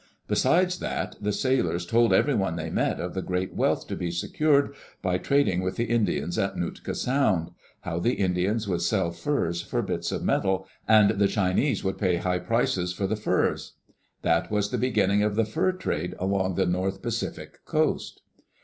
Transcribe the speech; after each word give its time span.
Besides 0.27 0.79
that, 0.79 1.15
the 1.21 1.31
sailors 1.31 1.85
told 1.85 2.11
everyone 2.11 2.55
they 2.55 2.71
met 2.71 2.99
of 2.99 3.13
the 3.13 3.21
great 3.21 3.53
wealth 3.53 3.85
to 3.87 3.95
be 3.95 4.09
secured 4.09 4.73
by 5.03 5.19
trading 5.19 5.61
with 5.61 5.75
the 5.75 5.83
Indians 5.83 6.39
at 6.39 6.57
Nootka 6.57 6.95
Sound— 6.95 7.51
how 7.81 7.99
the 7.99 8.15
Indians 8.15 8.67
would 8.67 8.81
sell 8.81 9.11
furs 9.11 9.61
for 9.61 9.83
bits 9.83 10.11
of 10.11 10.23
metal, 10.23 10.65
and 10.87 11.11
the 11.19 11.27
Chinese 11.27 11.83
would 11.83 11.99
pay 11.99 12.15
high 12.15 12.39
prices 12.39 12.91
for 12.93 13.05
the 13.05 13.15
furs. 13.15 13.73
That 14.23 14.49
was 14.49 14.71
the 14.71 14.79
beginning 14.79 15.21
of 15.21 15.35
the 15.35 15.45
fur 15.45 15.71
trade 15.71 16.15
along 16.17 16.55
the 16.55 16.65
north 16.65 17.03
Pacific 17.03 17.63
coast. 17.65 18.23